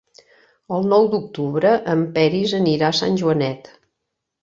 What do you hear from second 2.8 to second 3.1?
a